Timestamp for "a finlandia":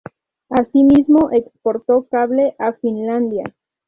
2.57-3.53